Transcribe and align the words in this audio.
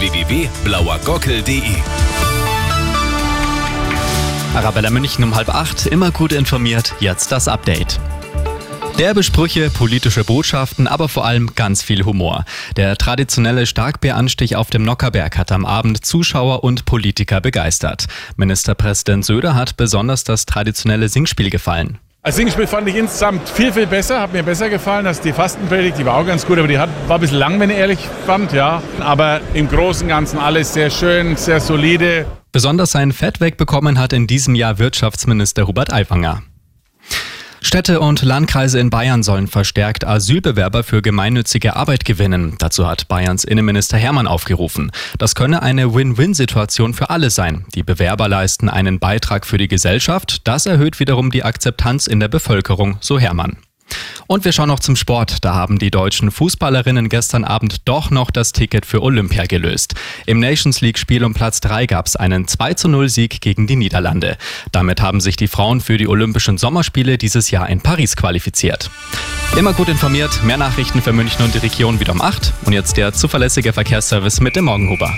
www.blauergockel.de 0.00 1.76
Arabella 4.54 4.88
München 4.88 5.22
um 5.24 5.34
halb 5.34 5.50
acht, 5.50 5.84
immer 5.84 6.10
gut 6.10 6.32
informiert, 6.32 6.94
jetzt 7.00 7.30
das 7.32 7.48
Update. 7.48 8.00
Derbe 8.98 9.22
Sprüche, 9.22 9.68
politische 9.68 10.24
Botschaften, 10.24 10.86
aber 10.86 11.10
vor 11.10 11.26
allem 11.26 11.54
ganz 11.54 11.82
viel 11.82 12.06
Humor. 12.06 12.46
Der 12.76 12.96
traditionelle 12.96 13.66
Starkbieranstich 13.66 14.56
auf 14.56 14.70
dem 14.70 14.84
Nockerberg 14.84 15.36
hat 15.36 15.52
am 15.52 15.66
Abend 15.66 16.02
Zuschauer 16.02 16.64
und 16.64 16.86
Politiker 16.86 17.42
begeistert. 17.42 18.06
Ministerpräsident 18.36 19.26
Söder 19.26 19.54
hat 19.54 19.76
besonders 19.76 20.24
das 20.24 20.46
traditionelle 20.46 21.10
Singspiel 21.10 21.50
gefallen. 21.50 21.98
Als 22.22 22.36
Singspiel 22.36 22.66
fand 22.66 22.86
ich 22.86 22.96
insgesamt 22.96 23.48
viel, 23.48 23.72
viel 23.72 23.86
besser, 23.86 24.20
hat 24.20 24.34
mir 24.34 24.42
besser 24.42 24.68
gefallen 24.68 25.06
als 25.06 25.22
die 25.22 25.32
Fastenpredigt, 25.32 25.96
die 25.96 26.04
war 26.04 26.16
auch 26.18 26.26
ganz 26.26 26.44
gut, 26.44 26.58
aber 26.58 26.68
die 26.68 26.78
hat, 26.78 26.90
war 27.08 27.16
ein 27.16 27.20
bisschen 27.22 27.38
lang, 27.38 27.58
wenn 27.60 27.70
ich 27.70 27.78
ehrlich 27.78 27.98
fand, 28.26 28.52
ja. 28.52 28.82
Aber 28.98 29.40
im 29.54 29.70
Großen 29.70 30.02
und 30.02 30.10
Ganzen 30.10 30.38
alles 30.38 30.74
sehr 30.74 30.90
schön, 30.90 31.36
sehr 31.36 31.60
solide. 31.60 32.26
Besonders 32.52 32.92
sein 32.92 33.12
Fett 33.12 33.40
wegbekommen 33.40 33.98
hat 33.98 34.12
in 34.12 34.26
diesem 34.26 34.54
Jahr 34.54 34.78
Wirtschaftsminister 34.78 35.66
Hubert 35.66 35.94
Aiwanger. 35.94 36.42
Städte 37.62 38.00
und 38.00 38.22
Landkreise 38.22 38.80
in 38.80 38.90
Bayern 38.90 39.22
sollen 39.22 39.46
verstärkt 39.46 40.06
Asylbewerber 40.06 40.82
für 40.82 41.02
gemeinnützige 41.02 41.76
Arbeit 41.76 42.04
gewinnen. 42.04 42.56
Dazu 42.58 42.86
hat 42.86 43.06
Bayerns 43.08 43.44
Innenminister 43.44 43.98
Hermann 43.98 44.26
aufgerufen. 44.26 44.90
Das 45.18 45.34
könne 45.34 45.62
eine 45.62 45.94
Win-Win-Situation 45.94 46.94
für 46.94 47.10
alle 47.10 47.30
sein. 47.30 47.66
Die 47.74 47.82
Bewerber 47.82 48.28
leisten 48.28 48.68
einen 48.68 48.98
Beitrag 48.98 49.46
für 49.46 49.58
die 49.58 49.68
Gesellschaft. 49.68 50.48
Das 50.48 50.66
erhöht 50.66 51.00
wiederum 51.00 51.30
die 51.30 51.44
Akzeptanz 51.44 52.06
in 52.06 52.18
der 52.18 52.28
Bevölkerung, 52.28 52.96
so 53.00 53.18
Hermann. 53.18 53.58
Und 54.30 54.44
wir 54.44 54.52
schauen 54.52 54.68
noch 54.68 54.78
zum 54.78 54.94
Sport. 54.94 55.44
Da 55.44 55.54
haben 55.54 55.80
die 55.80 55.90
deutschen 55.90 56.30
Fußballerinnen 56.30 57.08
gestern 57.08 57.42
Abend 57.42 57.88
doch 57.88 58.10
noch 58.10 58.30
das 58.30 58.52
Ticket 58.52 58.86
für 58.86 59.02
Olympia 59.02 59.46
gelöst. 59.46 59.96
Im 60.24 60.38
Nations 60.38 60.80
League 60.80 60.98
Spiel 60.98 61.24
um 61.24 61.34
Platz 61.34 61.58
3 61.58 61.86
gab 61.86 62.06
es 62.06 62.14
einen 62.14 62.46
2 62.46 62.74
zu 62.74 62.86
0 62.86 63.08
Sieg 63.08 63.40
gegen 63.40 63.66
die 63.66 63.74
Niederlande. 63.74 64.38
Damit 64.70 65.02
haben 65.02 65.20
sich 65.20 65.34
die 65.34 65.48
Frauen 65.48 65.80
für 65.80 65.96
die 65.96 66.06
Olympischen 66.06 66.58
Sommerspiele 66.58 67.18
dieses 67.18 67.50
Jahr 67.50 67.68
in 67.68 67.80
Paris 67.80 68.14
qualifiziert. 68.14 68.88
Immer 69.56 69.72
gut 69.72 69.88
informiert, 69.88 70.44
mehr 70.44 70.58
Nachrichten 70.58 71.02
für 71.02 71.12
München 71.12 71.44
und 71.44 71.52
die 71.52 71.58
Region 71.58 71.98
wieder 71.98 72.12
um 72.12 72.22
8. 72.22 72.52
Und 72.66 72.72
jetzt 72.72 72.96
der 72.98 73.12
zuverlässige 73.12 73.72
Verkehrsservice 73.72 74.40
mit 74.40 74.54
dem 74.54 74.66
Morgenhuber. 74.66 75.12